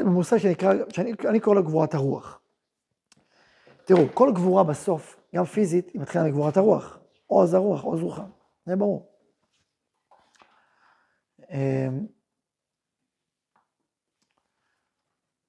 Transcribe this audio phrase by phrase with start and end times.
[0.00, 2.40] כן, במושג שנקרא, שאני אני קורא לו גבורת הרוח.
[3.84, 6.98] תראו, כל גבורה בסוף, גם פיזית, היא מתחילה מגבורת הרוח.
[7.26, 8.30] עוז הרוח, עוז רוחם.
[8.66, 9.12] זה ברור.
[11.50, 12.06] אמ,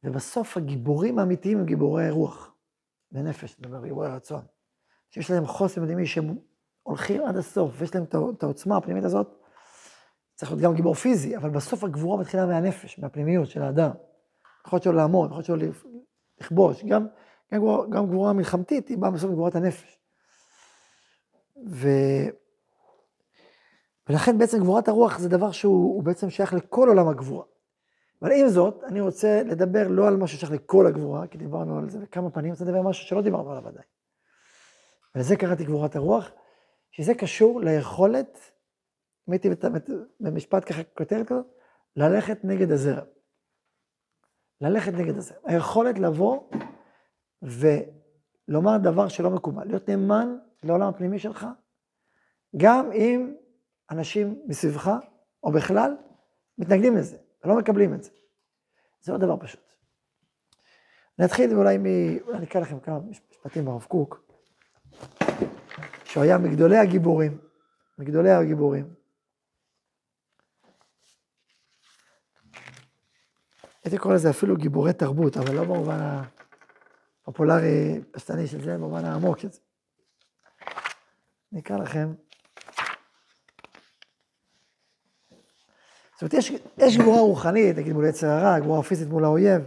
[0.04, 2.54] ובסוף הגיבורים האמיתיים הם גיבורי רוח
[3.12, 4.42] ונפש, זאת אומרת, גיבורי רצון.
[5.10, 6.38] שיש להם חוסן מדהימי, שהם
[6.84, 8.04] הולכים עד הסוף, ויש להם
[8.38, 9.28] את העוצמה הפנימית הזאת,
[10.36, 13.92] צריך להיות גם גיבור פיזי, אבל בסוף הגבורה מתחילה מהנפש, מהפנימיות של האדם.
[14.68, 15.92] יכול להיות שלא לעמוד, יכול להיות שלא
[16.42, 17.08] לכבוש, גם,
[17.54, 20.00] גם, גבורה, גם גבורה מלחמתית, היא באה בסוף מגבורת הנפש.
[21.68, 21.88] ו...
[24.10, 27.46] ולכן בעצם גבורת הרוח זה דבר שהוא בעצם שייך לכל עולם הגבורה.
[28.22, 31.90] אבל עם זאת, אני רוצה לדבר לא על משהו שייך לכל הגבורה, כי דיברנו על
[31.90, 33.86] זה בכמה פנים, אני רוצה לדבר על משהו שלא דיברנו עליו עדיין.
[35.16, 36.32] ולזה קראתי גבורת הרוח,
[36.92, 38.52] שזה קשור ליכולת,
[39.28, 39.50] אם הייתי
[40.20, 41.46] במשפט ככה כותרת כזאת,
[41.96, 43.06] ללכת נגד הזרם.
[44.62, 45.38] ללכת נגד הזרם.
[45.46, 46.40] היכולת לבוא
[47.42, 51.48] ולומר דבר שלא מקובל, להיות נאמן לעולם הפנימי שלך,
[52.58, 53.34] גם אם
[53.92, 54.92] אנשים מסביבך,
[55.44, 55.96] או בכלל,
[56.58, 58.10] מתנגדים לזה, ולא מקבלים את זה.
[59.02, 59.62] זה לא דבר פשוט.
[61.20, 61.86] אני אתחיל אולי מ...
[62.34, 64.34] אני אקרא לכם כמה משפטים ברב קוק,
[66.06, 67.38] שהוא היה מגדולי הגיבורים,
[67.98, 69.01] מגדולי הגיבורים.
[73.84, 76.22] הייתי קורא לזה אפילו גיבורי תרבות, אבל לא במובן
[77.22, 79.60] הפופולרי, פשטני של זה, במובן העמוק של זה.
[81.52, 82.14] אני אקרא לכם.
[86.14, 89.62] זאת אומרת, יש, יש גבורה רוחנית, נגיד מול יצר הרע, גבורה פיזית מול האויב.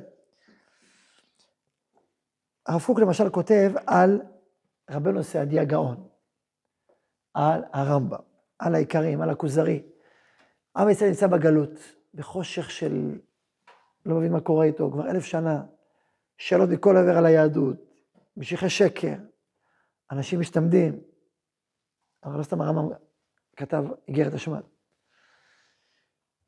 [2.67, 4.23] הרב קוק למשל כותב על
[4.91, 6.09] רבנו סעדיה הגאון,
[7.35, 8.19] על הרמב"ם,
[8.59, 9.83] על העיקרים, על הכוזרי.
[10.77, 11.71] עם ישראל נמצא בגלות,
[12.15, 13.19] בחושך של
[14.07, 15.63] לא מבין מה קורה איתו, כבר אלף שנה,
[16.39, 17.77] שאלות מכל עבר על היהדות,
[18.37, 19.15] משיחי שקר,
[20.11, 21.01] אנשים משתמדים,
[22.25, 22.89] אבל לא סתם הרמב"ם
[23.57, 24.63] כתב איגרת השמד.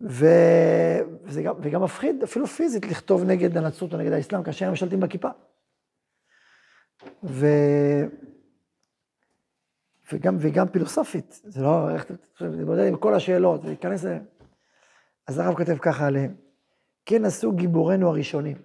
[0.00, 0.26] ו...
[1.22, 5.00] וזה גם, וגם מפחיד אפילו פיזית לכתוב נגד הנצרות או נגד האסלאם כאשר הם משלטים
[5.00, 5.28] בכיפה.
[7.22, 7.46] ו...
[10.12, 14.24] וגם, וגם פילוסופית, זה לא, איך אתה להתמודד עם כל השאלות ולהיכנס אליהן.
[15.26, 16.45] אז הרב כותב ככה עליהם.
[17.06, 18.56] כן עשו גיבורינו הראשונים.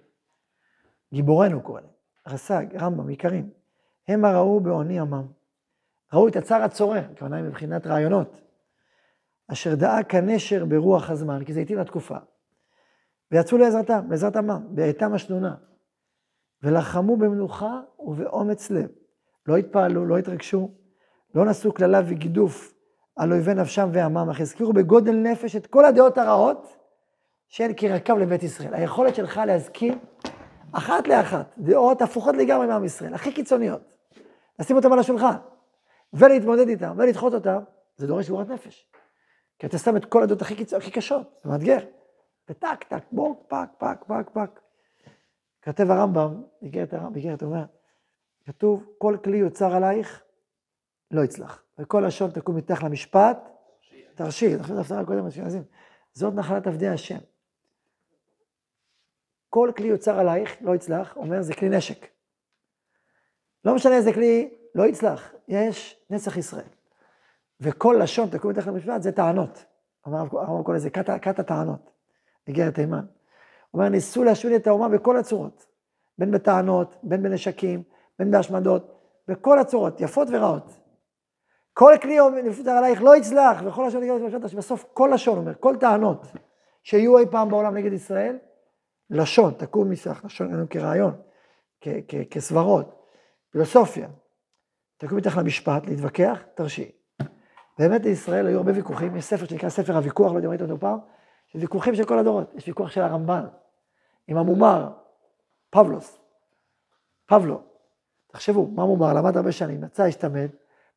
[1.12, 1.90] גיבורינו קורא להם.
[2.28, 3.50] רס"ג, רמב"ם, עיקרים.
[4.08, 5.26] המה ראו בעוני עמם.
[6.12, 8.40] ראו את הצער הצורר, הכוונה מבחינת רעיונות.
[9.52, 12.16] אשר דאה כנשר ברוח הזמן, כי זה התאים לתקופה.
[13.30, 15.54] ויצאו לעזרתם, לעזרת עמם, בעתם השנונה.
[16.62, 18.90] ולחמו במנוחה ובאומץ לב.
[19.46, 20.70] לא התפעלו, לא התרגשו,
[21.34, 22.74] לא נשאו קללה וגידוף
[23.16, 26.81] על אויבי נפשם ועמם, אך הזכירו בגודל נפש את כל הדעות הרעות
[27.52, 28.74] שאין כרכב לבית ישראל.
[28.74, 29.94] היכולת שלך להזכיר
[30.72, 33.96] אחת לאחת דעות הפוכות לגמרי מעם ישראל, הכי קיצוניות,
[34.58, 35.36] לשים אותן על השולחן,
[36.12, 37.58] ולהתמודד איתן, ולדחות אותן,
[37.96, 38.90] זה דורש גבורת נפש.
[39.58, 40.74] כי אתה שם את כל הדעות הכי, קיצ...
[40.74, 41.78] הכי קשות, זה מאתגר.
[42.50, 44.60] וטק, טק, בוק, פק, פק, פק, פק.
[45.62, 47.64] כתב הרמב"ם, איגרת הרמב"ם, אומר,
[48.46, 50.22] כתוב, כל כלי יוצר עלייך,
[51.10, 51.62] לא יצלח.
[51.78, 53.48] וכל לשון תקום מתחת למשפט,
[54.14, 54.54] תרשי.
[54.54, 55.26] עכשיו דווקא קודם.
[56.12, 57.18] זאת נחלת עבדי השם.
[59.54, 62.06] כל כלי יוצר עלייך, לא יצלח, אומר, זה כלי נשק.
[63.64, 66.68] לא משנה איזה כלי, לא יצלח, יש נצח ישראל.
[67.60, 69.64] וכל לשון תקום מתחת למשפט, זה טענות.
[70.08, 71.90] אמר הרב קורא לזה כת הטענות,
[72.48, 73.04] איגרת תימן.
[73.74, 75.66] אומר, ניסו להשמיד את האומה בכל הצורות,
[76.18, 77.82] בין בטענות, בין בנשקים,
[78.18, 80.72] בין בהשמדות, בכל הצורות, יפות ורעות.
[81.72, 85.76] כל כלי נפטר עלייך לא יצלח, וכל לשון נגד המשפט, בסוף כל לשון, אומר, כל
[85.80, 86.26] טענות
[86.82, 88.38] שיהיו אי פעם בעולם נגד ישראל,
[89.12, 91.12] לשון, תקום מסך, לשון אין כרעיון,
[92.30, 93.06] כסברות,
[93.50, 94.08] פילוסופיה,
[94.96, 96.90] תקום מתחת למשפט, להתווכח, תרשי.
[97.78, 100.80] באמת לישראל היו הרבה ויכוחים, יש ספר שנקרא ספר הוויכוח, לא יודע אם ראיתם אותו
[100.80, 100.98] פעם,
[101.54, 103.46] זה ויכוחים של כל הדורות, יש ויכוח של הרמב"ן,
[104.28, 104.88] עם המומר,
[105.70, 106.18] פבלוס,
[107.26, 107.60] פבלו.
[108.26, 110.48] תחשבו, מה מומר, למד הרבה שנים, יצא, השתמד,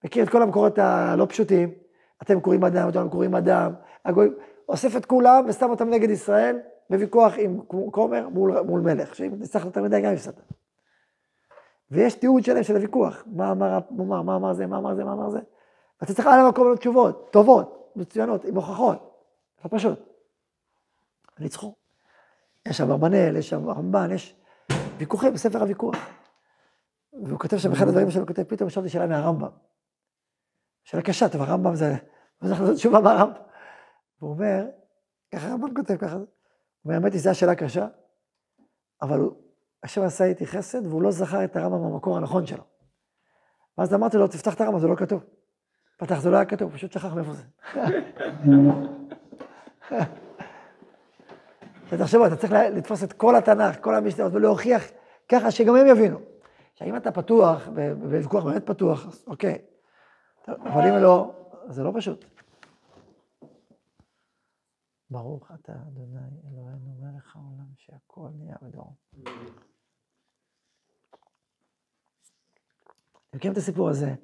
[0.04, 1.74] מכיר את כל המקורות הלא פשוטים,
[2.22, 3.74] אתם קוראים אדם, אתם קוראים אדם,
[4.06, 4.30] הגוי,
[4.69, 6.60] אוסף את כולם ושם אותם נגד ישראל,
[6.90, 7.62] בוויכוח עם
[7.92, 10.54] כומר מול, מול מלך, שאם ניצחת יותר גם הפסדת.
[11.92, 15.14] ויש תיעוד שלם של הוויכוח, מה אמר המומר, מה אמר זה, מה אמר זה, מה
[15.14, 15.40] אמר זה.
[16.02, 19.16] ואתה צריך על המקום לתת תשובות, טובות, מצוינות, עם הוכחות.
[19.64, 20.00] לא פשוט.
[21.40, 21.76] ניצחו.
[22.68, 24.36] יש שם אברבנאל, יש שם רמב"ן, יש
[24.98, 25.96] ויכוחים בספר הוויכוח.
[27.24, 29.50] והוא כותב שם, אחד הדברים שהוא כותב, פתאום שאלתי שאלה מהרמב"ם.
[30.84, 31.96] שאלה קשה, טוב, הרמב"ם זה,
[32.42, 33.42] מה צריך לעשות תשובה מהרמב"ם?
[34.20, 34.66] והוא אומר,
[35.31, 36.18] ככה הרמב"ם כותב ככה,
[36.86, 37.88] הוא אומר, האמת היא, זו השאלה קשה,
[39.02, 39.32] אבל הוא,
[39.84, 42.64] השם עשה איתי חסד, והוא לא זכר את הרמב"ם במקור הנכון שלו.
[43.78, 45.24] ואז אמרתי לו, תפתח את הרמב"ם, זה לא כתוב.
[45.98, 47.44] פתח, זה לא היה כתוב, פשוט שכח מאיפה זה.
[51.90, 54.84] ותחשבו, אתה צריך לתפוס את כל התנ"ך, כל המשניות, ולהוכיח
[55.30, 56.20] ככה שגם הם יבינו.
[56.74, 57.68] עכשיו, אם אתה פתוח,
[58.00, 59.58] בוויכוח באמת פתוח, אז אוקיי.
[60.48, 61.31] אבל אם לא,
[61.68, 62.26] זה לא פשוט.
[65.10, 66.19] ברוך אתה, אדוני
[66.52, 68.96] אלוהינו, מלך העולם, שהכל נהיה בדור.
[73.30, 74.16] אתם מכירים את הסיפור הזה?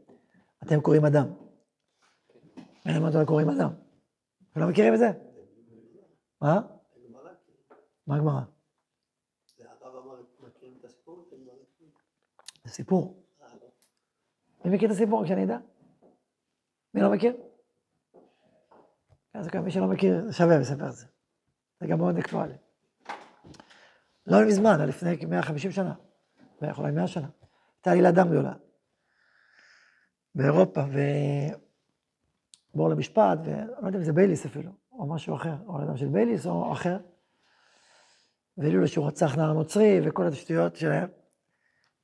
[0.63, 1.28] אתם קוראים אדם.
[2.86, 3.69] אין מה קוראים אדם.
[4.51, 5.12] אתם לא מכירים את זה?
[6.42, 6.62] מה?
[8.07, 8.42] מה הגמרא?
[12.63, 13.24] זה סיפור.
[14.66, 15.25] מי מכיר את הסיפור?
[15.25, 15.57] כשאני אדע?
[16.94, 17.50] מי לא מכיר?
[19.33, 21.06] אז מי שלא מכיר, שווה לספר את זה.
[21.80, 22.54] זה גם מאוד אקטואלי.
[24.28, 25.94] לא מזמן, לפני כ-150 שנה,
[26.62, 27.28] בערך אולי 100 שנה,
[27.75, 28.54] הייתה לי אדם גדולה
[30.36, 30.81] באירופה,
[32.74, 36.07] ובור למשפט, ואני לא יודע אם זה בייליס אפילו, או משהו אחר, או אדם של
[36.07, 36.98] בייליס או אחר,
[38.57, 41.10] והעלו לו שהוא רצח נער נוצרי וכל התשתיות שלהם,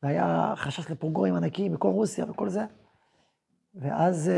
[0.03, 2.65] והיה חשש לפרוגורים ענקיים מכל רוסיה וכל זה,
[3.75, 4.31] ואז...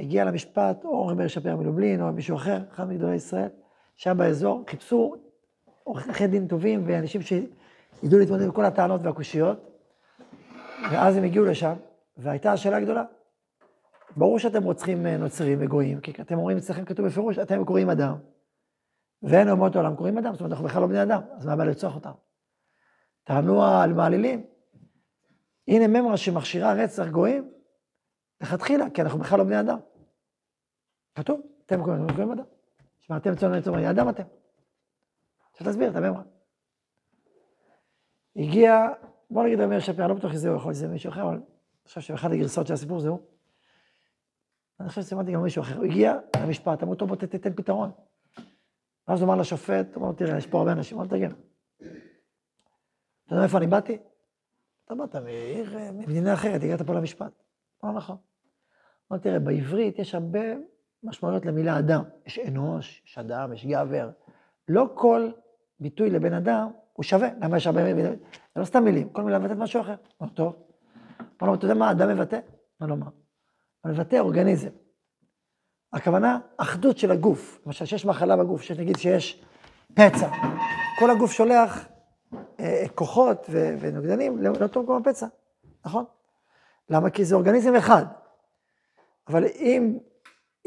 [0.00, 3.48] הגיע למשפט, או מאיר שפר מלובלין, או מישהו אחר, אחד מגדולי ישראל,
[3.96, 5.14] שהיה באזור, חיפשו
[5.84, 9.78] עורכי דין טובים ואנשים שידעו להתמודד עם כל הטענות והקושיות,
[10.90, 11.74] ואז הם הגיעו לשם,
[12.16, 13.04] והייתה השאלה הגדולה.
[14.16, 18.14] ברור שאתם רוצחים אה, נוצרים וגויים, כי אתם אומרים אצלכם כתוב בפירוש, אתם קוראים אדם,
[19.22, 21.68] ואין אומות העולם קוראים אדם, זאת אומרת, אנחנו בכלל לא בני אדם, אז מה הבעיה
[21.68, 22.10] לרצוח אותם?
[23.24, 24.46] טענו על מעלילים,
[25.68, 27.50] הנה ממרה שמכשירה רצח גויים,
[28.42, 29.78] לכתחילה, כי אנחנו בכלל לא בני אדם.
[31.14, 32.44] כתוב, אתם קוראים אדם.
[33.00, 34.22] שמעתם צאן לצומרי, אדם אתם.
[35.52, 36.22] עכשיו תסביר את הממרה.
[38.36, 38.88] הגיע,
[39.30, 41.44] בוא נגיד אומר שפר, לא בטוח שזה הוא, יכול שזה מישהו אחר, אבל אני
[41.86, 43.20] חושב שאחת הגרסאות של הסיפור זה הוא.
[44.80, 45.76] אני חושב שסימנתי גם מישהו אחר.
[45.76, 47.90] הוא הגיע למשפט, אמרו, טוב, בוא תתן פתרון.
[49.08, 51.30] ואז הוא אמר לשופט, הוא אמר, תראה, יש פה הרבה אנשים, בוא נתרגם.
[53.26, 53.98] אתה יודע מאיפה אני באתי?
[54.84, 57.32] אתה באת מעיר, ממדינה אחרת, הגעת פה למשפט.
[57.84, 58.16] אמר נכון.
[59.12, 60.40] אמר, תראה, בעברית יש הרבה
[61.02, 62.02] משמעויות למילה אדם.
[62.26, 64.10] יש אנוש, יש אדם, יש גבר.
[64.68, 65.30] לא כל
[65.80, 67.28] ביטוי לבן אדם הוא שווה.
[67.40, 68.12] למה יש הרבה מילים?
[68.54, 69.94] זה לא סתם מילים, כל מילה מבטאת משהו אחר.
[70.22, 70.54] אמר, טוב.
[71.42, 72.40] אמר אתה יודע מה אדם מבטא?
[72.80, 72.86] מה?
[73.80, 74.70] הוא מבטא אורגניזם.
[75.92, 77.60] הכוונה, אחדות של הגוף.
[77.66, 79.44] למשל, שיש מחלה בגוף, שנגיד שיש
[79.94, 80.28] פצע.
[80.98, 81.88] כל הגוף שולח
[82.60, 83.46] אה, כוחות
[83.80, 85.26] ונוגדנים לאותו מקום הפצע,
[85.86, 86.04] נכון?
[86.90, 87.10] למה?
[87.10, 88.04] כי זה אורגניזם אחד.
[89.32, 89.98] אבל אם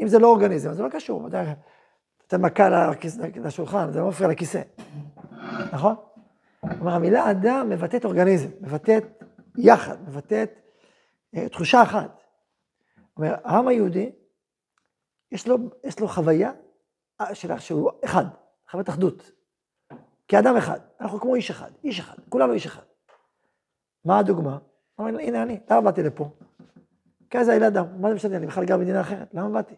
[0.02, 1.28] אם זה לא אורגניזם, אז זה לא קשור.
[1.28, 1.54] אתה
[2.22, 2.90] נותן מכה
[3.44, 4.62] לשולחן, זה לא מפריע לכיסא,
[5.72, 5.94] נכון?
[6.60, 9.22] כלומר, המילה אדם מבטאת אורגניזם, מבטאת
[9.58, 10.50] יחד, מבטאת
[11.36, 12.22] אה, תחושה אחת.
[13.16, 14.12] אומר, העם היהודי,
[15.32, 16.52] יש לו, יש לו חוויה
[17.20, 18.24] אה, של שהוא אחד,
[18.70, 19.30] חוויית אחדות.
[20.28, 22.82] כאדם אחד, אנחנו כמו איש אחד, איש אחד, כולנו איש אחד.
[24.04, 24.58] מה הדוגמה?
[24.98, 26.30] אומר, הנה אני, למה באתי לפה?
[27.34, 29.74] אז הילד אדם, מה זה משנה, אני בכלל גר במדינה אחרת, למה באתי?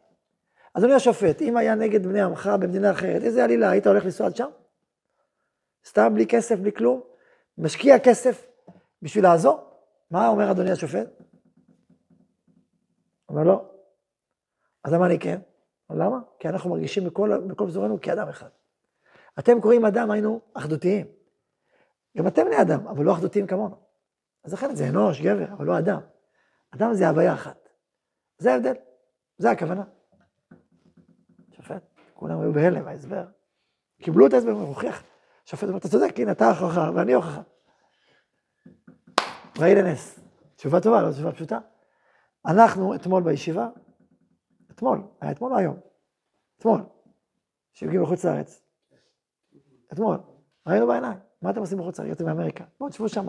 [0.75, 4.37] אדוני השופט, אם היה נגד בני עמך במדינה אחרת, איזה עלילה, היית הולך לנסוע עד
[4.37, 4.49] שם?
[5.87, 7.01] סתם בלי כסף, בלי כלום?
[7.59, 8.47] משקיע כסף
[9.03, 9.61] בשביל לעזור?
[10.11, 11.23] מה אומר אדוני השופט?
[13.29, 13.71] אומר לא.
[14.85, 15.41] אז למה אני כן?
[15.91, 16.19] למה?
[16.39, 18.49] כי אנחנו מרגישים בכל, בכל פזורנו כאדם אחד.
[19.39, 21.07] אתם קוראים אדם, היינו אחדותיים.
[22.17, 23.77] גם אתם בני אדם, אבל לא אחדותיים כמונו.
[24.45, 26.01] אז לכן זה אנוש, גבר, אבל לא אדם.
[26.75, 27.69] אדם זה הוויה אחת.
[28.39, 28.75] זה ההבדל,
[29.39, 29.85] זה הכוונה.
[31.51, 31.83] שופט,
[32.15, 33.27] כולם היו בהלם, ההסבר.
[34.03, 35.03] קיבלו את ההסבר, הוא הוכיח.
[35.45, 37.43] שופט אומר, אתה צודק, הנה, אתה ההוכחה ואני הוכחה.
[39.59, 40.21] ראי לנס.
[40.57, 41.59] תשובה טובה, לא תשובה פשוטה.
[42.47, 43.69] אנחנו אתמול בישיבה,
[44.71, 45.77] אתמול, היה אתמול או היום?
[46.59, 46.81] אתמול,
[47.73, 48.63] שהגיעו לחוץ לארץ.
[49.93, 50.19] אתמול,
[50.67, 52.11] ראינו בעיניים, מה אתם עושים בחוץ לארץ?
[52.13, 52.65] יצאתם מאמריקה.
[52.81, 53.27] בואו תשבו שם,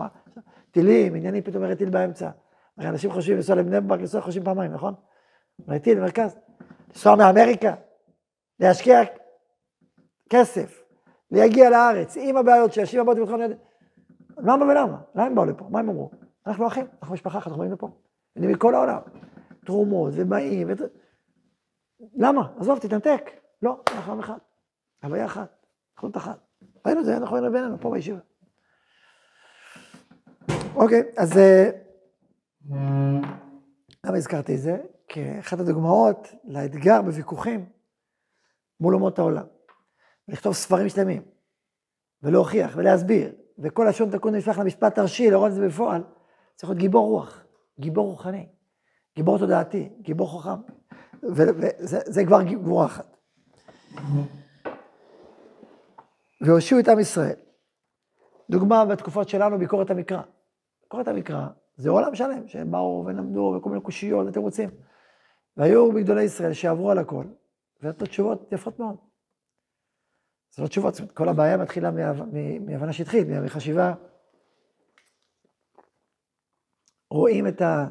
[0.70, 2.30] טילים, עניינים, פתאום ירד טיל באמצע.
[2.80, 4.94] הרי אנשים חושבים לנסוע לבני ברק, לנסוע חושבים פעמיים, נכון?
[5.66, 6.38] אולי טיל במרכז.
[6.88, 7.74] לנסוע מאמריקה,
[8.60, 9.00] להשקיע
[10.30, 10.82] כסף,
[11.30, 13.54] להגיע לארץ, עם הבעיות שיש, עם הבעיות בביטחון ידע.
[14.38, 15.00] למה ולמה?
[15.14, 15.64] למה הם באו לפה?
[15.70, 16.10] מה הם אמרו?
[16.46, 17.90] אנחנו אחים, אנחנו משפחה אחת, אנחנו באים לפה.
[18.36, 19.00] אני מכל העולם.
[19.64, 20.78] תרומות ובאים, ות...
[22.14, 22.48] למה?
[22.58, 23.30] עזוב, תתנתק.
[23.62, 24.38] לא, אנחנו עם אחד.
[25.02, 25.66] הוויה אחת,
[25.98, 26.38] אחדות אחת.
[26.86, 28.18] ראינו את זה, אנחנו היינו בינינו פה בישיבה.
[30.74, 31.70] אוקיי, אז אה,
[32.68, 34.78] למה הזכרתי את זה?
[35.08, 37.66] כאחת הדוגמאות לאתגר בוויכוחים
[38.80, 39.46] מול אומות העולם.
[40.28, 41.22] לכתוב ספרים שלמים,
[42.22, 46.02] ולהוכיח, ולהסביר, וכל לשון תקון נשלח למשפט הראשי, לראות את זה בפועל,
[46.56, 47.44] צריך להיות גיבור רוח,
[47.80, 48.48] גיבור רוחני,
[49.16, 50.60] גיבור תודעתי, גיבור חכם,
[51.22, 53.16] וזה כבר גבורה אחת.
[56.40, 57.36] והושיעו את עם ישראל.
[58.50, 60.22] דוגמה בתקופות שלנו, ביקורת המקרא.
[60.82, 61.46] ביקורת המקרא
[61.80, 64.70] זה עולם שלם, שהם באו ולמדו וכל מיני קושיות ותירוצים.
[65.56, 67.24] והיו בגדולי ישראל שעברו על הכל,
[67.82, 68.96] ונתנו תשובות יפות מאוד.
[70.54, 71.90] זה לא תשובות, זאת אומרת, כל הבעיה מתחילה
[72.66, 73.94] מהבנה שטחית, מחשיבה.
[77.10, 77.86] רואים את ה...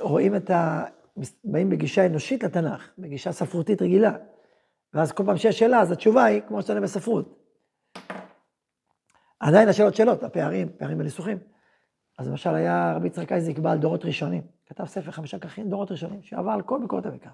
[0.00, 0.84] רואים את ה...
[1.44, 4.16] באים בגישה אנושית לתנ"ך, בגישה ספרותית רגילה.
[4.94, 7.38] ואז כל פעם שיש שאלה, אז התשובה היא כמו שאתה בספרות.
[9.40, 11.38] עדיין השאלות שאלות, הפערים, פערים בניסוחים.
[12.20, 16.22] אז למשל היה רבי יצחק אייזיק בעל דורות ראשונים, כתב ספר חמישה כרכים, דורות ראשונים,
[16.22, 17.30] שעבר על כל ביקורת המקרא.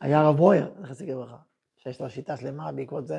[0.00, 1.36] היה הרב ברויר, זכר צדיק לברכה,
[1.76, 3.18] שיש לו שיטה שלמה בעקבות זה.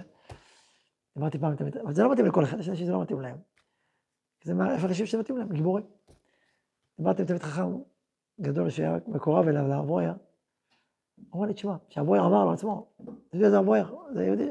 [1.17, 1.53] אמרתי פעם,
[1.83, 3.37] אבל זה לא מתאים לכל אחד, יש אנשים שזה לא מתאים להם.
[4.43, 5.85] זה איפה אנשים שמתאים להם, גיבורים.
[6.97, 7.77] דיברתי עם תלמיד חכם
[8.41, 10.13] גדול שהיה מקורב אליו, לרב ברויר.
[11.29, 14.49] הוא אמר לי, תשמע, כשהברויר אמר לו עצמו, אתה יודע איזה הברויר, זה יהודי,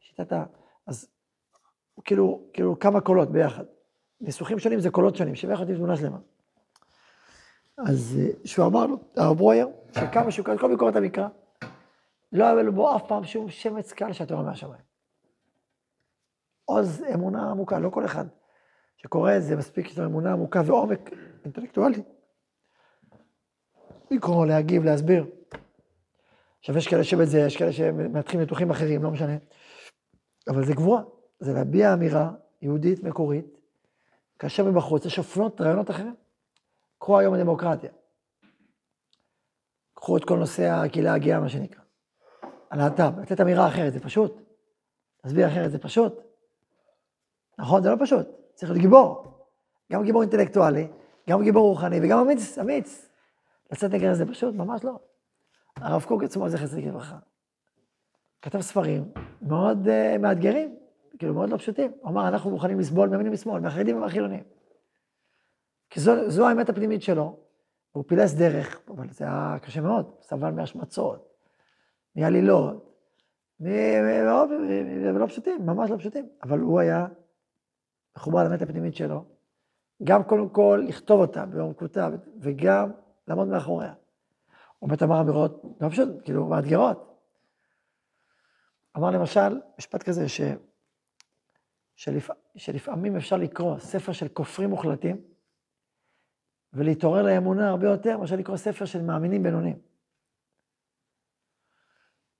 [0.00, 0.44] שיטת ה...
[0.86, 1.08] אז
[2.04, 3.64] כאילו, כאילו כמה קולות ביחד.
[4.20, 6.18] ניסוחים שונים זה קולות שונים, שביחד עם תמונה שלמה.
[7.78, 11.28] אז אה, שהוא אמר לו, הרב ברויר, שכמה שהוא קרא, כל ביקורת המקרא,
[12.32, 14.82] לא היה בו אף פעם שום שמץ קל שהתורה מהשמיים.
[16.64, 18.26] עוז אמונה עמוקה, לא כל אחד
[18.96, 21.10] שקורא את זה, מספיק יש לו אמונה עמוקה ועומק
[21.44, 22.02] אינטלקטואלי.
[24.10, 25.26] לקרוא, להגיב, להסביר.
[26.58, 29.36] עכשיו, יש כאלה שבזה, יש כאלה שמנתחים ניתוחים אחרים, לא משנה.
[30.48, 31.02] אבל זה גבורה,
[31.38, 32.30] זה להביע אמירה
[32.62, 33.55] יהודית מקורית,
[34.38, 36.14] כאשר מבחוץ יש אופנות, רעיונות אחרים.
[36.98, 37.90] קחו היום הדמוקרטיה.
[39.94, 41.80] קחו את כל נושא הקהילה הגאה, מה שנקרא.
[42.70, 44.40] הלהט"ב, לתת אמירה אחרת, זה פשוט.
[45.24, 46.20] להסביר אחרת, זה פשוט.
[47.58, 48.26] נכון, זה לא פשוט.
[48.54, 49.24] צריך להיות גיבור.
[49.92, 50.88] גם גיבור אינטלקטואלי,
[51.30, 53.08] גם גיבור רוחני, וגם אמיץ, אמיץ.
[53.72, 54.98] לצאת נגד זה פשוט, ממש לא.
[55.76, 57.16] הרב קוק עצמו, זכר צדיק לברכה,
[58.42, 59.12] כתב ספרים
[59.42, 60.76] מאוד uh, מאתגרים,
[61.18, 61.92] כאילו מאוד לא פשוטים.
[62.00, 64.44] הוא אמר, אנחנו מוכנים לסבול מימין ומשמאל, מהחרדים ומהחילונים.
[65.90, 67.36] כי זו, זו האמת הפנימית שלו.
[67.92, 71.34] הוא פילס דרך, אבל זה היה קשה מאוד, סבל מהשמצות,
[72.16, 72.96] מעלילות,
[73.60, 76.28] ולא פשוטים, ממש לא פשוטים.
[76.42, 77.06] אבל הוא היה
[78.16, 79.24] מחובר לאמת הפנימית שלו,
[80.04, 82.08] גם קודם כל לכתוב אותה בעומקותה,
[82.40, 82.90] וגם
[83.28, 83.94] לעמוד מאחוריה.
[84.78, 87.20] הוא באמת אמר אמירות, לא פשוט, כאילו, מאתגרות.
[88.96, 90.40] אמר למשל, משפט כזה, ש,
[91.96, 95.20] שלפ, שלפעמים אפשר לקרוא ספר של כופרים מוחלטים,
[96.72, 99.78] ולהתעורר לאמונה הרבה יותר מאשר לקרוא ספר של מאמינים בינונים.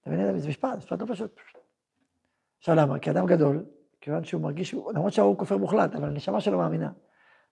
[0.00, 0.38] אתה מבין?
[0.38, 1.40] זה משפט, משפט לא פשוט.
[2.58, 2.98] עכשיו למה?
[2.98, 3.64] כי אדם גדול,
[4.00, 6.92] כיוון שהוא מרגיש, למרות שהוא כופר מוחלט, אבל הנשמה שלו מאמינה.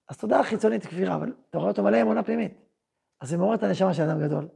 [0.08, 2.52] אז תודעה חיצונית היא כפירה, אבל אתה רואה אותו מלא אמונה פנימית.
[3.20, 4.48] אז זה מעורר את הנשמה של אדם גדול,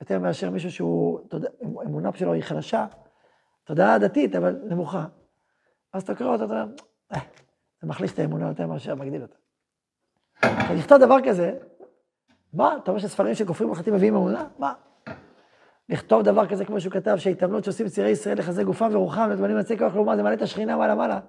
[0.00, 2.86] יותר מאשר מישהו שהוא, תודע, אמונה שלו היא חלשה,
[3.64, 5.06] תודעה דתית, אבל נמוכה.
[5.92, 6.74] אז אתה קורא אותו, אתה אומר,
[7.12, 9.36] זה מחליש את האמונה יותר מאשר מגדיל אותה.
[10.42, 11.58] עכשיו, לכתוב דבר כזה,
[12.52, 12.76] מה?
[12.76, 14.48] אתה אומר שספרים של כופרים מוחלטים מביאים אמונה?
[14.58, 14.74] מה?
[15.88, 19.78] לכתוב דבר כזה כמו שהוא כתב, שהתאמנות שעושים צעירי ישראל לחזק גופם ורוחם, לדמנים לצי
[19.78, 21.20] כוח לאומה, זה מעלה את השכינה מעלה מעלה.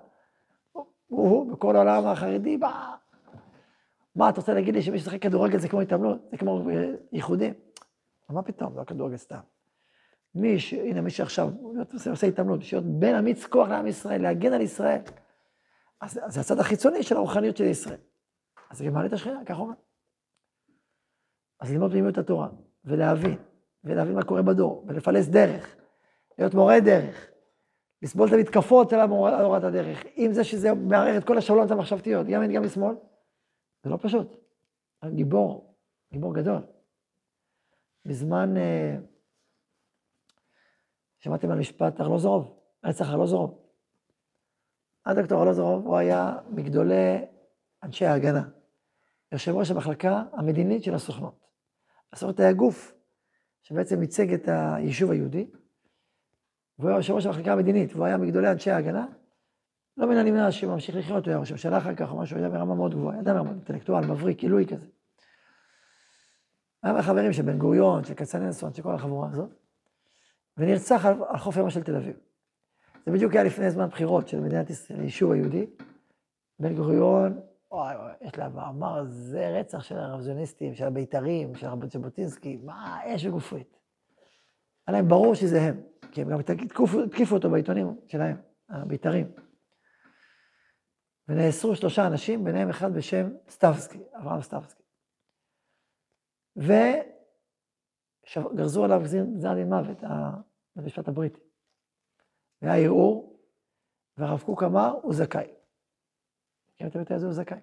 [1.08, 2.96] הוא, בכל העולם החרדי, מה?
[4.16, 7.54] מה, אתה רוצה להגיד לי שמי ששחק כדורגל זה כמו התאמנות, זה כמו אה, ייחודים?
[8.30, 9.40] מה פתאום, לא כדורגל סתם.
[10.36, 10.74] מי ש...
[10.74, 11.50] הנה, מי שעכשיו
[12.10, 15.00] עושה, התאמנות, להיות בין אמיץ כוח לעם ישראל, להגן על ישראל,
[16.02, 18.00] אז זה הצד החיצוני של הרוחניות של ישראל.
[18.70, 19.74] אז זה מעלה את השכינה, ככה אומר.
[21.60, 22.50] אז ללמוד פנימיות התורה,
[22.86, 23.38] ולהבין,
[23.84, 25.76] ולהבין מה קורה בדור, ולפלס דרך,
[26.38, 27.30] להיות מורה דרך,
[28.02, 32.34] לסבול את המתקפות על הוראת הדרך, עם זה שזה מערער את כל השאלות המחשבתיות, גם
[32.34, 32.96] ימין גם משמאל,
[33.84, 34.28] זה לא פשוט.
[35.06, 35.76] גיבור,
[36.12, 36.62] גיבור גדול.
[38.06, 38.98] בזמן, אה,
[41.20, 43.65] שמעתם על משפט ארלוזורוב, רצח ארלוזורוב.
[45.06, 47.26] הדוקטור ארלוזורוב, הוא היה מגדולי
[47.84, 48.44] אנשי ההגנה,
[49.32, 51.46] יושב ראש המחלקה המדינית של הסוכנות.
[52.14, 52.94] הסוכנות היה גוף
[53.62, 55.48] שבעצם ייצג את היישוב היהודי,
[56.80, 59.06] והוא היה יושב ראש המחלקה המדינית, והוא היה מגדולי אנשי ההגנה.
[59.98, 62.50] לא מן הנמנע שהוא ממשיך לחיות, הוא היה ראש הממשלה אחר כך או משהו, היה
[62.50, 64.88] ברמה מאוד גבוהה, אדם מאוד אינטלקטואל, מבריק, עילוי כזה.
[66.84, 69.50] היה מהחברים של בן גוריון, של כצנלסון, של כל החבורה הזאת,
[70.58, 72.16] ונרצח על, על חוף ימה של תל אביב.
[73.06, 75.66] זה בדיוק היה לפני זמן בחירות של מדינת ישראל, היישוב היהודי.
[76.60, 77.40] בן גוריון,
[77.72, 83.00] וואי וואי, יש לה מאמר, זה רצח של הרבזוניסטים, של הבית"רים, של רבי ז'בוטינסקי, מה,
[83.06, 83.78] אש וגופרית.
[84.88, 85.82] היה להם ברור שזה הם,
[86.12, 88.38] כי הם גם התקיפו אותו בעיתונים שלהם,
[88.70, 89.32] הבית"רים.
[91.28, 94.84] ונאסרו שלושה אנשים, ביניהם אחד בשם סטבסקי, אברהם סטבסקי.
[98.36, 99.02] וגרזו עליו
[99.34, 100.04] גזר דין מוות,
[100.76, 101.45] במשפט הבריטי.
[102.62, 103.40] והיה ערעור,
[104.18, 105.48] והרב קוק אמר, הוא זכאי.
[106.70, 107.26] מכיר את הביטוי הזה?
[107.26, 107.60] הוא זכאי.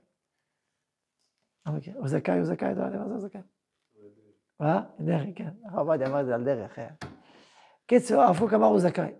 [1.66, 3.40] הוא זכאי, הוא זכאי, אתה יודע מה זה הוא זכאי?
[4.60, 4.84] מה?
[5.00, 5.50] דרך, כן.
[5.64, 6.78] הרב עובדיה אמר את זה על דרך.
[6.78, 6.88] אה.
[7.86, 9.14] קיצור, הרב קוק אמר, הוא זכאי.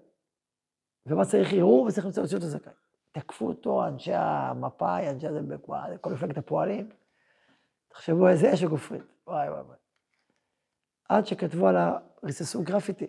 [1.07, 1.87] ומה צריך ערעור?
[1.87, 2.73] וצריך למצוא אותו זכאי.
[3.13, 5.41] תקפו אותו אנשי המפא"י, אנשי זה,
[6.01, 6.89] כל מפלגת הפועלים.
[7.89, 9.03] תחשבו איזה אש וגופרית.
[9.27, 9.77] וואי וואי וואי.
[11.09, 11.99] עד שכתבו על ה...
[12.25, 13.07] ריססו גרפיטי,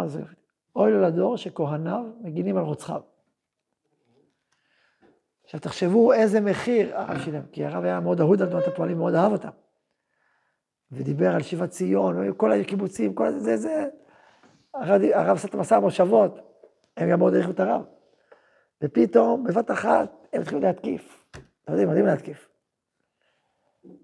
[0.00, 0.45] על זה גרפיטי.
[0.76, 3.00] אוי לו לדור שכהניו מגינים על רוצחיו.
[5.44, 9.14] עכשיו תחשבו איזה מחיר הרב שילם, כי הרב היה מאוד אהוד על תנועת הפועלים, מאוד
[9.14, 9.48] אהב אותם.
[10.92, 13.88] ודיבר על שיבת ציון, כל הקיבוצים, כל זה, זה.
[14.74, 16.38] הרב, הרב עשה את המסע המושבות,
[16.96, 17.82] הם גם מאוד העריכו את הרב.
[18.82, 21.26] ופתאום, בבת אחת, הם התחילו להתקיף.
[21.30, 22.48] אתם יודעים, יודעים להתקיף.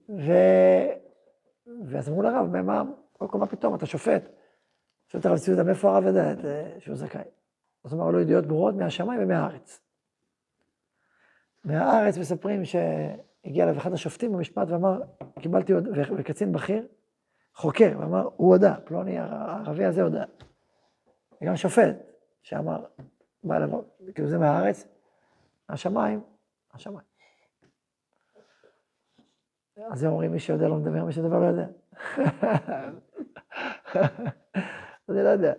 [0.09, 0.33] ו...
[1.87, 2.83] ואז אמרו לרב, מה, מה,
[3.21, 4.42] מה פתאום, אתה שופט.
[5.13, 6.35] שואל את הרב ציודה, מאיפה הרב יודע
[6.79, 7.23] שהוא זכאי?
[7.85, 9.81] אז אמר לו ידיעות ברורות מהשמיים ומהארץ.
[11.65, 15.01] מהארץ מספרים שהגיע אליו אחד השופטים במשפט ואמר,
[15.41, 15.73] קיבלתי
[16.19, 16.87] וקצין בכיר,
[17.55, 20.25] חוקר, ואמר, הוא הודה, פלוני הערבי הזה הודה.
[21.43, 21.97] וגם שופט,
[22.43, 22.85] שאמר,
[23.45, 23.83] בא אליו,
[24.15, 24.87] כאילו זה מהארץ,
[25.69, 26.21] השמיים,
[26.73, 27.07] השמיים.
[29.91, 31.67] אז הם אומרים, מי שיודע לא מדבר, מי שדבר לא יודע.
[35.13, 35.53] אני לא יודע.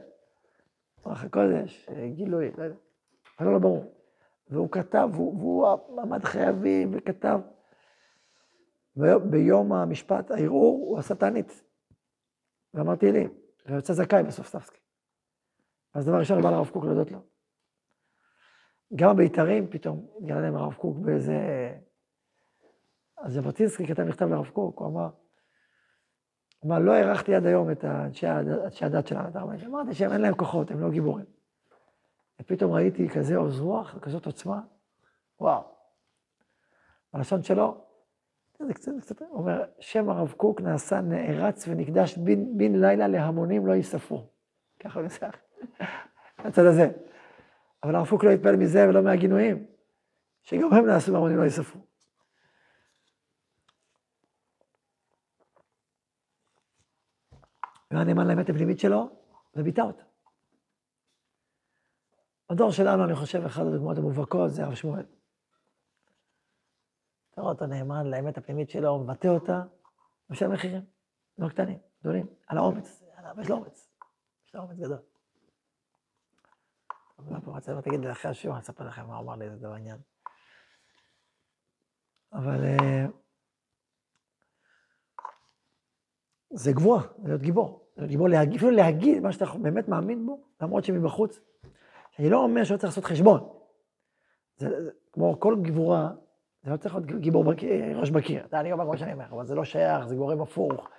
[1.03, 2.75] רוח הקודש, גילוי, לא יודע.
[3.39, 3.93] אבל לא ברור.
[4.49, 5.67] והוא כתב, והוא
[6.01, 7.39] עמד חייבים וכתב.
[9.29, 11.63] ביום המשפט, הערעור, הוא עשה תענית.
[12.73, 13.33] ואמר תהילים,
[13.65, 14.79] ויוצא זכאי בסוף סטפסקי.
[15.93, 17.19] אז דבר ראשון, בא לרב קוק להודות לו.
[18.95, 21.37] גם הבית"רים, פתאום התגלה להם הרב קוק באיזה...
[23.17, 25.09] אז ז'בוטינסקי כתב מכתב לרב קוק, הוא אמר,
[26.65, 28.27] אמר, לא הערכתי עד היום את אנשי
[28.85, 29.29] הדת שלנו,
[29.65, 31.25] אמרתי שהם אין להם כוחות, הם לא גיבורים.
[32.41, 34.61] ופתאום ראיתי כזה עוז רוח, כזאת עוצמה,
[35.39, 35.61] וואו.
[37.13, 37.77] בלשון שלו,
[38.59, 42.17] זה קצת, קצת, אומר, שם הרב קוק נעשה נערץ ונקדש
[42.57, 44.27] בן לילה להמונים לא ייספרו.
[44.79, 45.35] ככה הוא ניסח,
[46.37, 46.91] הצד הזה.
[47.83, 49.65] אבל הרב קוק לא התפעל מזה ולא מהגינויים,
[50.41, 51.81] שגם הם נעשו בהמונים לא ייספרו.
[57.93, 59.09] הוא היה נאמן לאמת הפנימית שלו,
[59.55, 60.03] וביטא אותה.
[62.49, 65.05] בדור שלנו, אני חושב, אחת הדוגמאות המובהקות זה הרב שמואל.
[67.31, 69.63] אתה רואה אותו נאמן לאמת הפנימית שלו, הוא מבטא אותה,
[70.29, 70.85] משלם מחירים,
[71.37, 73.03] לא קטנים, גדולים, על האומץ,
[73.41, 73.89] יש לו אומץ,
[74.47, 74.97] יש לו אומץ גדול.
[77.19, 79.55] אבל פה רציתי, תגיד לי אחרי השיעור, אני אספר לכם מה הוא אמר לי, זה
[79.55, 79.97] דבר עניין.
[82.33, 83.05] אבל אה,
[86.53, 87.82] זה גבוהה, להיות גיבור.
[88.01, 91.39] גיבור, להגיד, אפילו להגיד מה שאתה באמת מאמין בו, למרות שמבחוץ.
[92.19, 93.39] אני לא אומר שלא צריך לעשות חשבון.
[94.57, 96.09] זה, זה כמו כל גבורה,
[96.63, 98.43] זה לא צריך להיות גיבור בקיר, ראש בקיר.
[98.53, 100.89] אני אומר כמו שאני אומר, אבל זה לא שייך, זה גורם הפוך.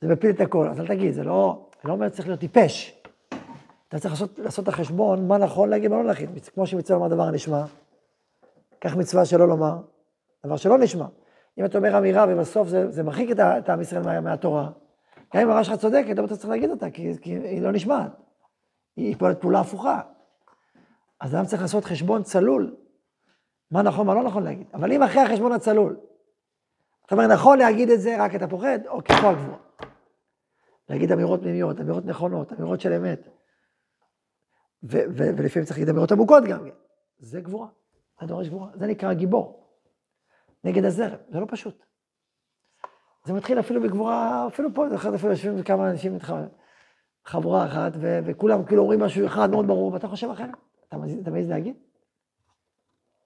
[0.00, 3.02] זה מפיל את הכל, אז אל תגיד, זה לא, אני לא אומר שצריך להיות טיפש.
[3.88, 6.44] אתה צריך לעשות, לעשות את החשבון, מה נכון להגיד, מה לא להגיד.
[6.54, 7.64] כמו שמצווה לומר דבר הנשמע,
[8.80, 9.76] כך מצווה שלא לומר,
[10.46, 11.06] דבר שלא נשמע.
[11.58, 14.70] אם אתה אומר אמירה ובסוף זה, זה מרחיק את עם ישראל מה, מהתורה,
[15.34, 18.12] גם אם הרע שלך צודקת, אבל אתה צריך להגיד אותה, כי, כי היא לא נשמעת.
[18.96, 20.00] היא פועלת פעולה הפוכה.
[21.20, 22.76] אז אדם צריך לעשות חשבון צלול,
[23.70, 24.66] מה נכון, מה לא נכון להגיד.
[24.74, 26.00] אבל אם אחרי החשבון הצלול,
[27.06, 29.56] אתה אומר, נכון להגיד את זה, רק אתה פוחד, אוקיי, פה הגבוה.
[30.88, 33.28] להגיד אמירות פנימיות, אמירות נכונות, אמירות של אמת.
[34.82, 36.68] ולפעמים צריך להגיד אמירות עמוקות גם.
[37.18, 37.68] זה גבורה,
[38.20, 39.76] זה דורש גבורה, זה נקרא גיבור.
[40.64, 41.89] נגד הזרם, זה לא פשוט.
[43.24, 46.34] זה מתחיל אפילו בגבורה, אפילו פה, אחת אפילו יושבים כמה אנשים איתך,
[47.24, 50.50] חבורה אחת, וכולם כאילו אומרים משהו אחד מאוד ברור, ואתה חושב אחרת.
[50.88, 51.76] אתה מעז להגיד?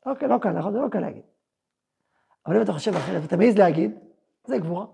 [0.07, 0.73] אוקיי, לא קל, נכון?
[0.73, 1.23] זה לא קל להגיד.
[2.47, 3.99] אבל אם אתה חושב אחרת ואתה מעז להגיד,
[4.47, 4.87] זה גבורה.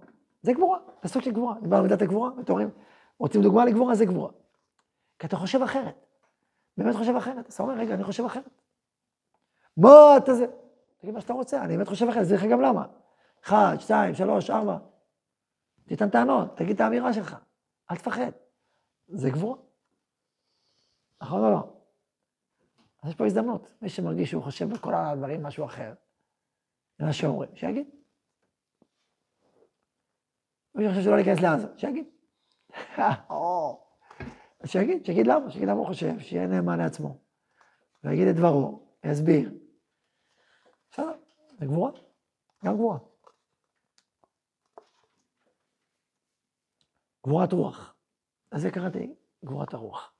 [0.43, 1.55] זה גבורה, זה סוג של גבורה.
[1.61, 2.71] דיברנו על מידת הגבורה, ואתם אומרים,
[3.19, 4.31] רוצים דוגמה לגבורה, זה גבורה.
[5.19, 5.95] כי אתה חושב אחרת.
[6.77, 7.47] באמת חושב אחרת.
[7.49, 8.49] אז אתה אומר, רגע, אני חושב אחרת.
[9.77, 10.47] מה אתה זה?
[10.99, 12.85] תגיד מה שאתה רוצה, אני באמת חושב אחרת, זה לך גם למה.
[13.45, 14.79] אחד, שתיים, שלוש, ארבע.
[15.87, 17.37] תיתן טענות, תגיד את האמירה שלך.
[17.91, 18.31] אל תפחד.
[19.09, 19.59] זה גבורה.
[21.23, 21.73] נכון או לא?
[23.03, 23.73] אז יש פה הזדמנות.
[23.83, 25.95] מי שמרגיש שהוא חושב בכל הדברים משהו אחר,
[26.99, 27.91] זה מה שאומרים, שיגיד.
[30.75, 32.07] מי שחושב שלא להיכנס לעזה, שיגיד.
[34.67, 37.19] שיגיד, שיגיד למה, שיגיד למה הוא חושב, שיהיה נאמן לעצמו.
[38.05, 39.51] ויגיד את דברו, יסביר.
[40.91, 41.13] בסדר,
[41.59, 41.91] זה גבורה,
[42.65, 42.99] גם גבורה.
[47.27, 47.95] גבורת רוח.
[48.53, 50.13] אז זה קראתי גבורת הרוח.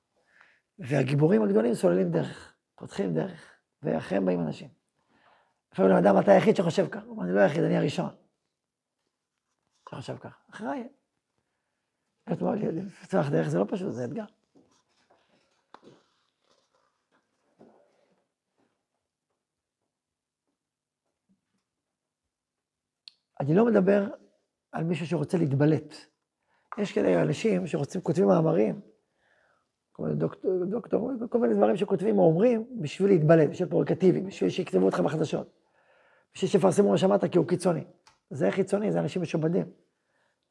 [0.79, 4.69] והגיבורים הגדולים סוללים דרך, פותחים דרך, ואחריהם באים אנשים.
[5.73, 7.05] לפעמים אדם, אתה היחיד שחושב ככה.
[7.05, 8.15] הוא אומר, אני לא היחיד, אני הראשון.
[9.89, 10.39] שחושב ככה.
[10.49, 10.89] אחריי.
[12.27, 14.25] לפתוח דרך זה לא פשוט, זה אתגר.
[23.39, 24.07] אני לא מדבר
[24.71, 26.10] על מישהו שרוצה להתבלט.
[26.77, 28.79] יש כאלה אנשים שרוצים, כותבים מאמרים,
[29.99, 34.99] דוקטור, דוקטור, כל מיני דברים שכותבים או אומרים בשביל להתבלט, בשביל פרוקטיבי, בשביל שיכתבו אותך
[34.99, 35.47] בחדשות,
[36.33, 37.83] בשביל שיפרסמו מה שמעת כי הוא קיצוני.
[38.29, 39.65] זה חיצוני, זה אנשים משובדים.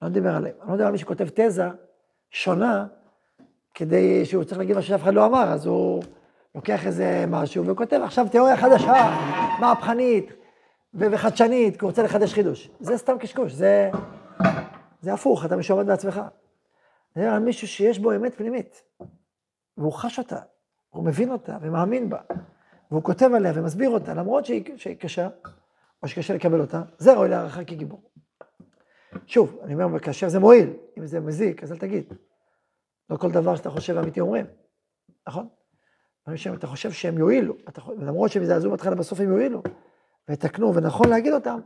[0.02, 0.54] לא נדבר עליהם.
[0.60, 1.64] אני לא יודע על מי שכותב תזה
[2.30, 2.86] שונה,
[3.74, 6.02] כדי שהוא צריך להגיד מה שאף אחד לא אמר, אז הוא
[6.54, 9.16] לוקח איזה משהו וכותב עכשיו תיאוריה חדשה,
[9.60, 10.32] מהפכנית
[10.94, 12.70] וחדשנית, כי הוא רוצה לחדש חידוש.
[12.80, 13.90] זה סתם קשקוש, זה,
[15.00, 16.20] זה הפוך, אתה משועבד בעצמך.
[17.14, 18.82] זה על מישהו שיש בו אמת פנימית,
[19.76, 20.40] והוא חש אותה,
[20.90, 22.20] הוא מבין אותה ומאמין בה,
[22.90, 25.28] והוא כותב עליה ומסביר אותה, למרות שהיא, שהיא קשה,
[26.02, 28.10] או שקשה לקבל אותה, זה ראוי להערכה כגיבור.
[29.26, 32.12] שוב, אני אומר, כאשר זה מועיל, אם זה מזיק, אז אל תגיד.
[33.10, 34.46] לא כל דבר שאתה חושב אמיתי אומרים,
[35.28, 35.48] נכון?
[36.22, 39.62] דברים אתה חושב שהם יועילו, אתה, למרות שהם יזעזעו בהתחלה, בסוף הם יועילו,
[40.28, 41.60] ויתקנו, ונכון להגיד אותם,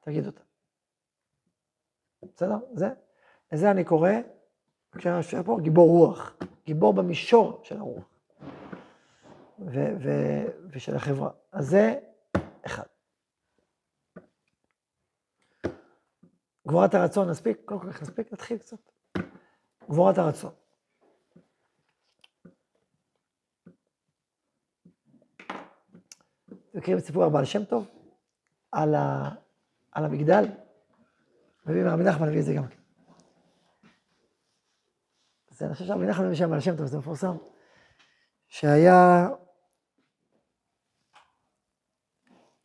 [0.00, 0.51] תגיד אותם.
[2.22, 2.56] בסדר?
[2.72, 2.88] זה,
[3.52, 4.10] לזה אני קורא,
[4.96, 8.04] כשאני פה, גיבור רוח, גיבור במישור של הרוח,
[9.58, 11.30] ו- ו- ושל החברה.
[11.52, 11.98] אז זה
[12.66, 12.82] אחד.
[16.68, 17.60] גבורת הרצון, נספיק?
[17.64, 18.32] כל כך נספיק?
[18.32, 18.78] נתחיל קצת.
[19.90, 20.50] גבורת הרצון.
[26.74, 27.86] מכירים את סיפור הבעל שם טוב?
[28.72, 29.30] על, ה,
[29.92, 30.44] על המגדל?
[31.66, 32.82] מביא מרבי נחמן מביא את זה גם כן.
[35.50, 37.36] זה, אני חושב שרבי נחמן מביא שם בעל שם טוב, זה מפורסם.
[38.48, 39.28] שהיה...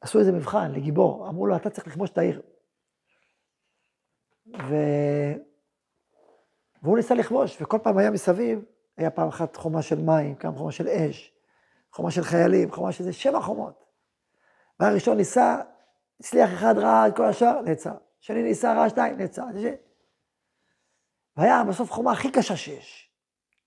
[0.02, 2.42] עשו איזה מבחן לגיבור, אמרו לו, אתה צריך לכבוש את העיר.
[4.48, 4.76] ו...
[6.84, 8.66] והוא ניסה לכבוש, וכל פעם היה מסביב,
[8.98, 11.34] היה פעם אחת חומה של מים, פעם חומה של אש,
[11.92, 13.86] חומה של חיילים, חומה של זה, שבע חומות.
[14.80, 15.62] והראשון ניסה,
[16.20, 17.96] הצליח אחד, את כל השאר, נעצר.
[18.20, 19.44] שני ניסה, ראה שתיים, נעצר.
[21.38, 23.12] והיה בסוף חומה הכי קשה שיש.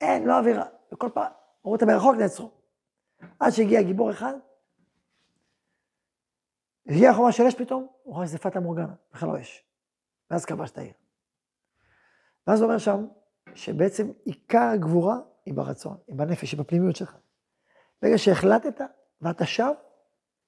[0.01, 0.67] אין, לא אווירה.
[0.93, 1.33] וכל פעם,
[1.65, 2.51] אמרו אותה מרחוק, נעצרו.
[3.41, 4.35] עד שהגיע גיבור אחד,
[6.87, 9.65] הגיעה חומה של אש פתאום, הוא רואה שזה פטה מורגנה, בכלל לא אש.
[10.31, 10.93] ואז כבש את העיר.
[12.47, 13.07] ואז הוא אומר שם,
[13.55, 17.17] שבעצם עיקר הגבורה היא ברצון, היא בנפש, היא בפנימיות שלך.
[18.03, 18.81] ברגע שהחלטת
[19.21, 19.73] ואתה שב,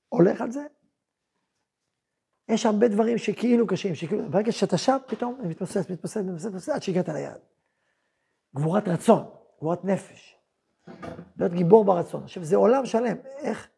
[0.09, 0.67] הולך על זה,
[2.49, 6.83] יש הרבה דברים שכאילו קשים, שכאילו, ברגע שאתה שב, פתאום זה מתמוסס, מתמוסס, מתמוסס, עד
[6.83, 7.41] שהגעת ליעד.
[8.57, 9.25] גבורת רצון,
[9.59, 10.37] גבורת נפש.
[11.39, 12.23] להיות גיבור ברצון.
[12.23, 13.17] עכשיו, זה עולם שלם.
[13.39, 13.69] איך,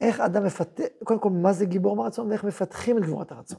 [0.00, 3.58] איך אדם מפתח, קודם כל, מה זה גיבור ברצון ואיך מפתחים את גבורת הרצון.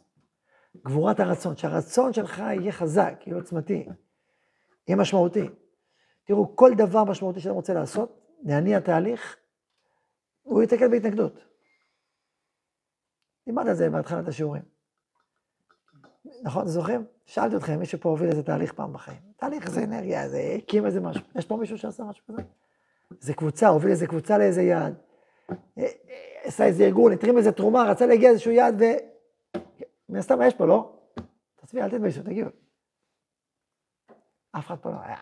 [0.86, 3.88] גבורת הרצון, שהרצון שלך יהיה חזק, יהיה עוצמתי,
[4.88, 5.50] יהיה משמעותי.
[6.24, 9.38] תראו, כל דבר משמעותי שאתה רוצה לעשות, להניע תהליך,
[10.42, 11.51] הוא ייתקל בהתנגדות.
[13.46, 14.62] דיברת על זה בהתחלת השיעורים.
[16.44, 17.06] נכון, זוכרים?
[17.26, 19.20] שאלתי אתכם, מישהו פה הוביל איזה תהליך פעם בחיים.
[19.38, 21.24] תהליך זה אנרגיה, זה הקים איזה משהו.
[21.36, 22.42] יש פה מישהו שעשה משהו כזה?
[23.20, 24.96] זה קבוצה, הוביל איזה קבוצה לאיזה יעד.
[25.52, 25.88] אה, אה,
[26.44, 28.84] עשה איזה ארגון, התרים איזה תרומה, רצה להגיע איזשהו יעד, ו...
[30.10, 31.00] מן הסתם יש פה, לא?
[31.56, 32.50] תצביע, אל תתביישו, תגידו.
[34.52, 34.98] אף אחד פה לא.
[35.04, 35.18] היה...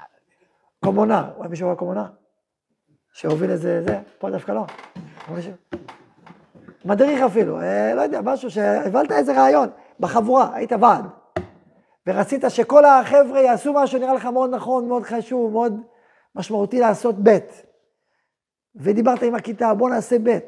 [0.86, 2.06] קומונר, אולי מישהו היה קומונר?
[3.14, 4.02] שהוביל איזה זה?
[4.20, 4.66] פה דווקא לא.
[6.86, 11.06] מדריך אפילו, אה, לא יודע, משהו שהבלת איזה רעיון בחבורה, היית ועד.
[12.08, 15.82] ורצית שכל החבר'ה יעשו משהו, נראה לך מאוד נכון, מאוד חשוב, מאוד
[16.36, 17.38] משמעותי לעשות ב'.
[18.76, 20.40] ודיברת עם הכיתה, בוא נעשה ב'.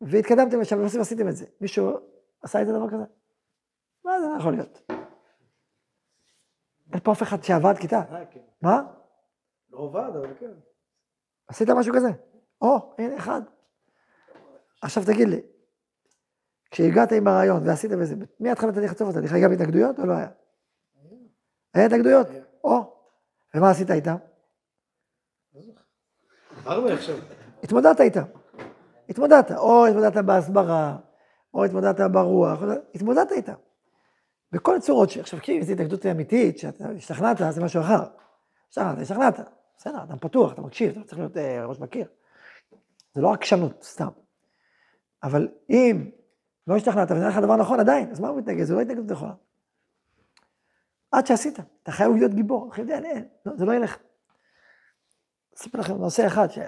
[0.00, 1.46] והתקדמתם לשם, ובסוף עשיתם את זה.
[1.60, 1.90] מישהו
[2.42, 3.04] עשה את הדבר כזה?
[4.04, 4.90] מה זה יכול להיות?
[6.92, 8.02] אין פה אף אחד שעבד כיתה.
[8.10, 8.40] אה, כן.
[8.62, 8.82] מה?
[9.70, 10.50] לא עבד, אבל כן.
[11.48, 12.08] עשית משהו כזה?
[12.62, 13.42] או, הנה אחד.
[14.82, 15.40] עכשיו תגיד לי,
[16.70, 19.34] כשהגעת עם הרעיון ועשית בזה, מי התחלת תהליך לצוף אותה?
[19.34, 20.28] היה גם התנגדויות או לא היה?
[21.74, 22.26] היה התנגדויות?
[22.64, 22.96] או,
[23.54, 24.16] ומה עשית איתם?
[27.62, 28.22] התמודדת איתם.
[29.08, 30.96] התמודדת, או התמודדת בהסברה,
[31.54, 32.60] או התמודדת ברוח,
[32.94, 33.54] התמודדת איתם.
[34.52, 35.18] בכל צורות ש...
[35.18, 38.02] עכשיו, כי זו התנגדות אמיתית, שאתה השתכנעת, זה משהו אחר.
[38.68, 39.40] השתכנעת, השתכנעת.
[39.78, 42.08] בסדר, אתה פתוח, אתה מקשיב, אתה צריך להיות אה, ראש בקיר.
[43.14, 44.08] זה לא עקשנות, סתם.
[45.26, 46.10] אבל אם
[46.66, 48.64] לא השתכנעת, ונראה לך דבר נכון עדיין, אז מה הוא מתנגד?
[48.64, 49.34] זה לא התנגדות נכונה.
[51.12, 53.98] עד שעשית, אתה חייב להיות גיבור, אחי, אין, לא, זה לא ילך.
[55.56, 56.58] אספר לכם נושא אחד, ש...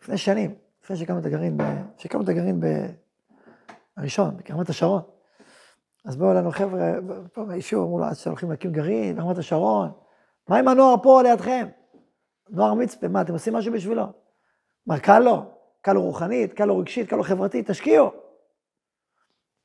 [0.00, 1.58] לפני שנים, לפני שהקמנו את הגרעין,
[1.96, 2.60] שהקמנו את הגרעין
[3.96, 5.02] הראשון, בקרמת השרון,
[6.04, 6.92] אז באו אלינו חבר'ה,
[7.32, 9.92] פה מהיישוב, אמרו לו, אז שהולכים להקים גרעין, ברמת השרון,
[10.48, 11.68] מה עם הנוער פה לידכם?
[12.48, 14.04] נוער מצפה, מה, אתם עושים משהו בשבילו?
[14.88, 18.10] אמר, קל לו, קל לו רוחנית, קל לו רגשית, קל לו חברתית, תשקיעו.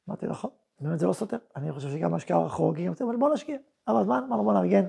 [0.10, 0.49] אמרתי, נכון,
[0.80, 3.58] באמת זה לא סותר, אני חושב שגם השקעה חורגים, אבל בואו נשקיע.
[3.88, 4.86] אבל זמן, אמרנו, בואו נארגן.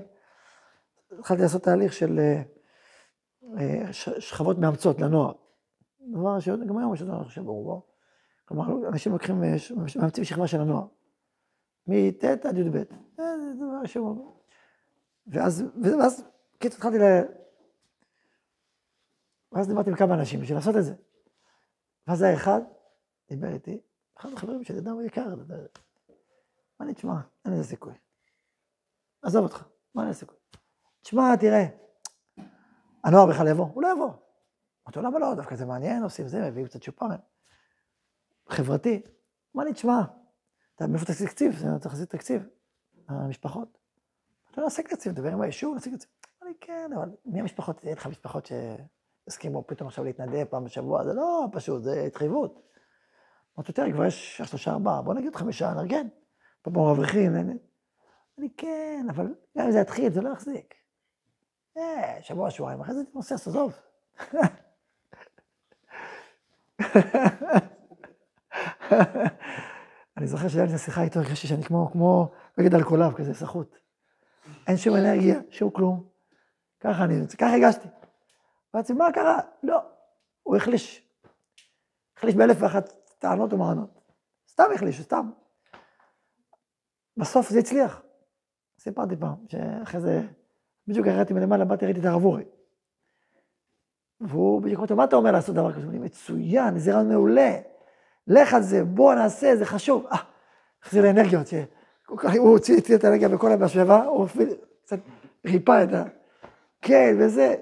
[1.19, 2.41] התחלתי לעשות תהליך של אה,
[3.57, 5.33] אה, שכבות מאמצות לנוער.
[6.01, 7.85] דבר שגם היום יש דבר חושב ברובו.
[8.45, 9.55] כלומר, אנשים לוקחים, אה,
[9.95, 10.85] מאמצים שכבה של הנוער.
[11.87, 12.83] מט' עד י"ב.
[13.17, 14.35] זה דבר שהוא...
[15.27, 16.23] ואז, ואז,
[16.59, 17.03] קיצור, התחלתי ל...
[19.51, 20.93] ואז דיברתי עם כמה אנשים בשביל לעשות את זה.
[22.09, 22.61] ואז היה אחד,
[23.29, 23.81] דיבר איתי,
[24.17, 25.35] אחד החברים שלי, אדם יקר,
[26.79, 27.93] מה אני, תשמע, אין לזה סיכוי.
[29.21, 29.63] עזוב אותך,
[29.95, 30.25] מה אין לזה?
[31.01, 31.65] תשמע, תראה,
[33.03, 34.11] הנוער בכלל יבוא, הוא לא יבוא.
[34.85, 35.35] אמרתי לו, למה לא?
[35.35, 37.19] דווקא זה מעניין, עושים זה, מביאים קצת צ'ופרים.
[38.49, 39.01] חברתי.
[39.55, 40.01] אמר לי, תשמע,
[40.75, 41.53] אתה מאיפה תשיג תקציב?
[41.53, 42.49] אתה צריך להשיג תקציב.
[43.07, 43.77] המשפחות.
[44.51, 46.09] אתה נעשה תקציב, נדבר עם היישוב, נעשה תקציב.
[46.41, 47.83] אמר לי, כן, אבל מי המשפחות?
[47.83, 48.51] אין לך משפחות
[49.29, 52.61] שהסכימו פתאום עכשיו להתנדב פעם בשבוע, זה לא פשוט, זה התחייבות.
[53.57, 56.07] אמרתי, תראה, כבר יש שלושה, ארבעה, בוא נגיד חמישה, נארגן.
[56.61, 57.35] פה פה אברכים,
[58.37, 60.73] לי, כן, אבל גם אם זה יתחיל, זה לא יחזיק.
[61.77, 63.73] אה, שבוע, שבועיים, אחרי זה תתמוסס, עזוב.
[70.17, 73.77] אני זוכר שהיה לי את השיחה איתו, הרגשתי שאני כמו, כמו נגד אלכוהוליו, כזה סחוט.
[74.67, 76.03] אין שום אנרגיה, שום כלום.
[76.79, 77.87] ככה אני, ככה הגשתי.
[78.75, 79.39] אמרתי, מה קרה?
[79.63, 79.81] לא.
[80.43, 81.09] הוא החליש.
[82.17, 83.99] החליש באלף ואחת טענות ומענות.
[84.49, 85.31] סתם החליש, סתם.
[87.17, 88.01] בסוף זה הצליח.
[88.79, 90.21] סיפרתי פעם, שאחרי זה,
[90.87, 92.43] בדיוק ירדתי מלמעלה, באתי, ראיתי את הרב אורי.
[94.21, 95.85] והוא בדיוק אמר, מה אתה אומר לעשות דבר כזה?
[95.85, 97.57] הוא אומר, מצוין, זה רעיון מעולה.
[98.27, 100.05] לך על זה, בוא נעשה, זה חשוב.
[100.11, 100.17] אה,
[100.83, 101.47] החזיר לאנרגיות,
[102.07, 104.53] הוא הוציא את האנרגיה בכל המשאבה, הוא אפילו
[104.83, 104.99] קצת
[105.45, 106.03] ריפא את ה...
[106.81, 107.55] כן, וזה.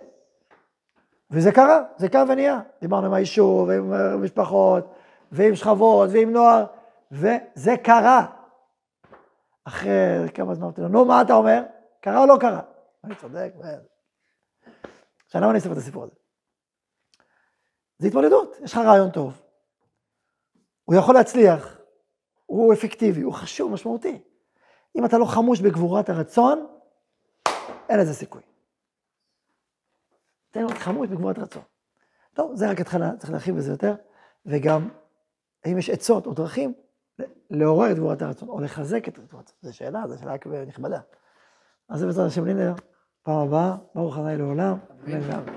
[1.31, 2.61] וזה קרה, זה קרה ונהיה.
[2.81, 4.93] דיברנו עם היישוב, ועם משפחות,
[5.31, 6.65] ועם שכבות, ועם נוער,
[7.11, 8.25] וזה קרה.
[9.63, 11.63] אחרי כמה זמן אמרתי לו, נו, מה אתה אומר?
[12.01, 12.61] קרה או לא קרה?
[13.03, 13.53] אני צודק,
[15.25, 16.13] עכשיו למה אני אספר את הסיפור הזה?
[17.99, 19.41] זה התמודדות, יש לך רעיון טוב.
[20.83, 21.77] הוא יכול להצליח,
[22.45, 24.21] הוא אפקטיבי, הוא חשוב, משמעותי.
[24.97, 26.67] אם אתה לא חמוש בגבורת הרצון,
[27.89, 28.41] אין לזה סיכוי.
[30.58, 31.62] תן לו חמוש בגבורת הרצון.
[32.34, 33.96] טוב, זה רק התחלה, צריך להרחיב בזה יותר,
[34.46, 34.89] וגם,
[35.65, 36.74] האם יש עצות או דרכים
[37.50, 39.56] לעורר את גבורת הרצון, או לחזק את גבורת הרצון.
[39.62, 41.00] זו שאלה, זו שאלה נכבדה.
[41.89, 42.74] אז זה בעזרת השם לינר,
[43.24, 45.54] פעם הבאה, ברוך ה' לעולם, אמן ואמן.